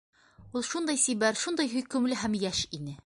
[0.53, 0.63] Ул...
[0.69, 2.99] шундай сибәр, шундай һөйкөмлө һәм йәш ине!